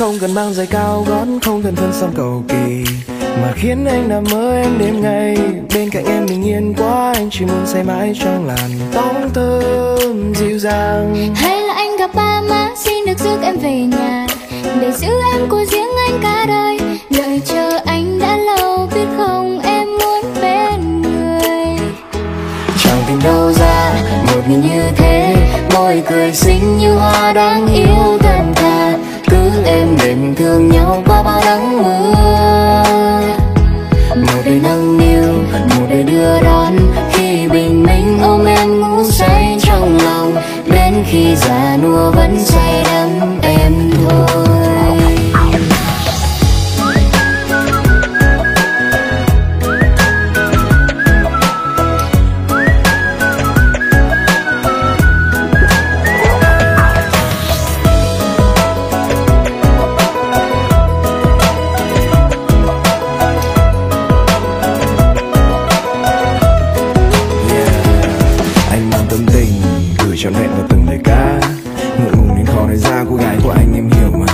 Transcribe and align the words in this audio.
không 0.00 0.18
cần 0.20 0.34
mang 0.34 0.54
giày 0.54 0.66
cao 0.66 1.04
gót 1.08 1.26
không 1.42 1.62
cần 1.62 1.76
thân 1.76 1.92
son 1.92 2.10
cầu 2.16 2.42
kỳ. 2.48 2.84
Mà 3.42 3.52
khiến 3.56 3.84
anh 3.84 4.08
nằm 4.08 4.24
mơ 4.32 4.52
em 4.62 4.78
đêm 4.78 5.00
ngày 5.00 5.36
bên 5.74 5.90
cạnh 5.90 6.04
em 6.04 6.26
bình 6.26 6.46
yên 6.46 6.74
quá 6.78 7.12
anh 7.14 7.28
chỉ 7.30 7.44
muốn 7.44 7.66
say 7.66 7.82
mãi 7.84 8.12
trong 8.20 8.46
làn 8.46 8.70
tóc 8.94 9.14
thơm 9.34 10.34
dịu 10.34 10.58
dàng. 10.58 11.34
Hay 11.34 11.60
là 11.60 11.74
anh 11.74 11.96
gặp 11.96 12.10
ba 12.14 12.40
má 12.40 12.70
xin 12.76 13.06
được 13.06 13.18
rước 13.18 13.36
em 13.42 13.56
về 13.58 13.80
nhà 13.80 14.26
để 14.80 14.92
giữ 14.92 15.08
em 15.34 15.48
của 15.48 15.64
riêng 15.70 15.88
anh 16.08 16.20
cả 16.22 16.44
đời. 16.48 16.78
Đợi 17.10 17.40
chờ 17.44 17.80
anh 17.86 18.18
đã 18.18 18.36
lâu 18.36 18.88
biết 18.94 19.06
không 19.16 19.60
em 19.62 19.88
muốn 19.88 20.34
bên 20.42 21.02
người. 21.02 21.78
Chẳng 22.84 23.02
tìm 23.08 23.18
đâu 23.24 23.52
ra 23.52 23.92
một 24.26 24.42
người 24.48 24.58
như 24.58 24.82
thế 24.96 25.36
môi 25.74 26.02
cười 26.10 26.32
xinh 26.32 26.78
như 26.78 26.94
hoa 26.94 27.32
đáng 27.32 27.66
yêu 27.74 28.18
thật 28.20 28.42
thà 28.54 28.89
tình 30.10 30.34
thương 30.34 30.68
nhau 30.68 31.02
qua 31.06 31.22
bao 31.22 31.40
nắng 31.44 31.82
mưa. 31.82 32.82
Một 34.16 34.42
đời 34.44 34.60
nâng 34.62 34.98
niu, 34.98 35.32
một 35.52 35.86
đời 35.90 36.02
đưa 36.02 36.40
đón. 36.40 36.76
Khi 37.12 37.48
bình 37.48 37.82
minh 37.82 38.18
ôm 38.22 38.44
em 38.44 38.80
ngủ 38.80 39.04
say 39.04 39.58
trong 39.62 39.98
lòng, 40.04 40.34
đến 40.66 40.94
khi 41.06 41.36
già 41.36 41.76
nua 41.82 42.10
vẫn 42.10 42.36
say 42.38 42.59
cô 73.10 73.16
gái 73.16 73.36
của 73.42 73.50
anh 73.50 73.72
em 73.74 73.90
hiểu 73.90 74.10
mà. 74.12 74.26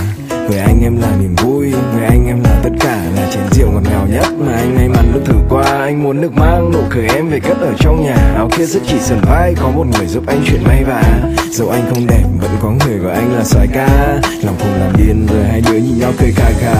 Người 0.49 0.59
anh 0.59 0.81
em 0.83 1.01
là 1.01 1.07
niềm 1.21 1.35
vui, 1.35 1.73
người 1.93 2.05
anh 2.05 2.27
em 2.27 2.43
là 2.43 2.59
tất 2.63 2.69
cả 2.79 3.03
là 3.15 3.27
chén 3.31 3.43
rượu 3.51 3.71
ngọt 3.71 3.81
ngào 3.89 4.07
nhất 4.11 4.25
mà 4.39 4.53
anh 4.55 4.75
may 4.75 4.87
mắn 4.87 5.11
được 5.13 5.21
thử 5.25 5.35
qua. 5.49 5.63
Anh 5.63 6.03
muốn 6.03 6.21
được 6.21 6.33
mang 6.33 6.71
nụ 6.71 6.79
cười 6.89 7.07
em 7.07 7.29
về 7.29 7.39
cất 7.39 7.57
ở 7.61 7.73
trong 7.79 8.03
nhà. 8.03 8.15
Áo 8.35 8.49
kia 8.57 8.65
rất 8.65 8.79
chỉ 8.87 8.99
sần 8.99 9.19
vai, 9.21 9.55
có 9.61 9.69
một 9.69 9.85
người 9.97 10.07
giúp 10.07 10.23
anh 10.27 10.41
chuyện 10.47 10.63
may 10.63 10.83
vá. 10.83 11.03
Dẫu 11.51 11.69
anh 11.69 11.83
không 11.89 12.07
đẹp, 12.07 12.23
vẫn 12.41 12.51
có 12.61 12.71
người 12.71 12.97
gọi 12.97 13.13
anh 13.13 13.33
là 13.35 13.43
soái 13.43 13.67
ca. 13.67 14.19
Lòng 14.43 14.55
cùng 14.59 14.73
làm 14.79 14.97
điên, 14.97 15.27
rồi 15.33 15.43
hai 15.43 15.61
đứa 15.61 15.77
nhìn 15.77 15.99
nhau 15.99 16.11
cười 16.19 16.31
khà 16.31 16.51
khà. 16.59 16.75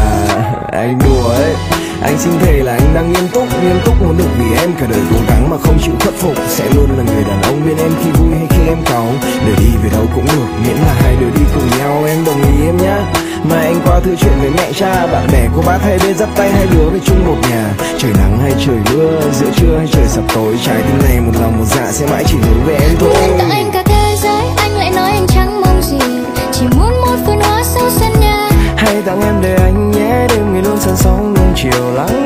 Anh 0.71 0.99
đùa 1.05 1.29
ấy 1.29 1.53
anh 2.01 2.17
xin 2.19 2.33
thề 2.39 2.51
là 2.63 2.71
anh 2.71 2.93
đang 2.93 3.13
nghiêm 3.13 3.27
túc 3.33 3.63
nghiêm 3.63 3.79
túc 3.85 4.01
muốn 4.01 4.17
được 4.17 4.29
vì 4.37 4.57
em 4.57 4.73
cả 4.79 4.85
đời 4.89 5.01
cố 5.11 5.17
gắng 5.27 5.49
mà 5.49 5.57
không 5.63 5.79
chịu 5.83 5.93
khuất 5.99 6.13
phục. 6.13 6.35
Sẽ 6.47 6.63
luôn 6.75 6.89
là 6.97 7.03
người 7.03 7.23
đàn 7.23 7.41
ông 7.41 7.61
bên 7.65 7.77
em 7.77 7.91
khi 8.03 8.11
vui 8.11 8.29
hay 8.37 8.47
khi 8.49 8.67
em 8.67 8.77
cáu. 8.85 9.07
Để 9.45 9.53
đi 9.57 9.71
về 9.83 9.89
đâu 9.89 10.05
cũng 10.15 10.25
được 10.25 10.47
miễn 10.65 10.77
là 10.77 10.93
hai 11.01 11.15
đứa 11.15 11.29
đi 11.29 11.41
cùng 11.53 11.79
nhau. 11.79 12.03
Em 12.07 12.25
đồng 12.25 12.41
ý 12.41 12.65
em 12.65 12.77
nhá. 12.77 12.97
Mà 13.49 13.55
anh 13.55 13.81
qua 13.85 13.99
thư 13.99 14.15
chuyện 14.15 14.33
với 14.41 14.49
mẹ 14.49 14.71
cha. 14.73 15.07
Bạn 15.07 15.27
bè 15.31 15.47
cô 15.55 15.61
bác 15.61 15.77
hay 15.81 15.99
bên 16.03 16.17
dắt 16.17 16.29
tay 16.35 16.51
hai 16.51 16.67
đứa 16.71 16.89
về 16.89 16.99
chung 17.05 17.27
một 17.27 17.37
nhà. 17.49 17.73
Trời 17.97 18.11
nắng 18.17 18.39
hay 18.41 18.53
trời 18.65 18.77
mưa 18.93 19.21
giữa 19.33 19.49
trưa 19.55 19.77
hay 19.77 19.87
trời 19.91 20.07
sập 20.07 20.23
tối. 20.33 20.55
Trái 20.65 20.81
tim 20.87 21.01
này 21.09 21.19
một 21.19 21.33
lòng 21.41 21.57
một 21.59 21.65
dạ 21.65 21.91
sẽ 21.91 22.05
mãi 22.05 22.23
chỉ 22.27 22.37
hướng 22.37 22.63
về 22.65 22.75
em 22.75 22.91
thôi. 22.99 23.13
Anh 23.49 23.71
cả 23.73 23.83
thế 23.85 24.15
giới 24.23 24.43
anh 24.57 24.71
lại 24.71 24.91
nói 24.95 25.11
anh 25.11 25.27
chẳng 25.27 25.61
mong 25.61 25.81
gì. 25.81 25.97
Chỉ 26.51 26.65
muốn 26.77 27.01
một 27.01 27.15
vườn 27.25 27.39
hoa 27.39 27.63
sau 27.63 27.89
sân 27.89 28.11
nhà. 28.19 28.49
Hãy 28.77 29.01
tặng 29.05 29.21
em 29.21 29.35
để 29.41 29.56
sóng 31.77 31.95
luôn 31.95 32.16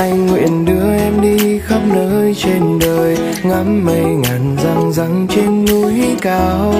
anh 0.00 0.26
nguyện 0.26 0.64
đưa 0.64 0.94
em 0.94 1.20
đi 1.20 1.58
khắp 1.58 1.80
nơi 1.94 2.34
trên 2.34 2.78
đời 2.78 3.16
ngắm 3.42 3.84
mây 3.84 4.04
ngàn 4.04 4.56
răng 4.64 4.92
răng 4.92 5.26
trên 5.30 5.64
núi 5.64 6.16
cao. 6.20 6.74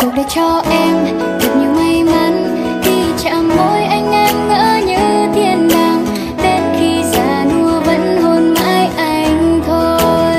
Cuộc 0.00 0.10
đời 0.16 0.24
cho 0.34 0.62
em 0.70 0.94
thật 1.40 1.48
nhiều 1.60 1.70
may 1.70 2.04
mắn 2.04 2.56
khi 2.82 2.92
chạm 3.24 3.48
môi 3.48 3.82
anh 3.82 4.12
em 4.12 4.48
ngỡ 4.48 4.80
như 4.86 5.32
thiên 5.34 5.68
đàng 5.68 6.06
đến 6.42 6.62
khi 6.78 7.02
già 7.12 7.44
nua 7.44 7.80
vẫn 7.80 8.22
hôn 8.22 8.54
mãi 8.54 8.88
anh 8.96 9.60
thôi. 9.66 10.36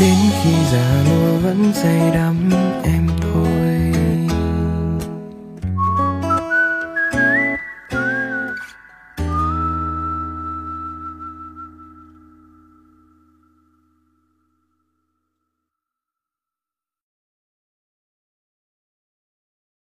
Đến 0.00 0.16
khi 0.42 0.50
già 0.72 1.04
nua 1.10 1.38
vẫn 1.42 1.72
say 1.74 2.10
đắm 2.14 2.50
em 2.84 3.08
thôi 3.20 3.92